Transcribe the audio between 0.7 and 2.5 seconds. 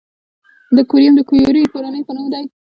د کوریوم د کیوري کورنۍ په نوم دی.